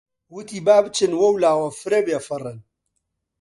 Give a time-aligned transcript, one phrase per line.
[0.33, 2.57] وتی: با بچن وەولاوە فرە بێفەڕن!